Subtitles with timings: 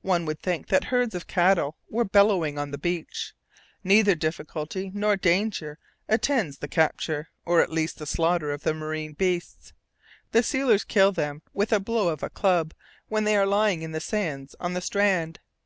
[0.00, 3.34] One would think that herds of cattle were bellowing on the beach.
[3.84, 9.12] Neither difficulty nor danger attends the capture, or at least the slaughter of the marine
[9.12, 9.74] beasts.
[10.32, 12.72] The sealers kill them with a blow of a club
[13.08, 15.40] when they are lying in the sands on the strand.